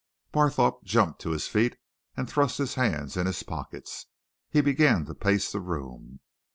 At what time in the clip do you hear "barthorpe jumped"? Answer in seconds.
0.31-1.21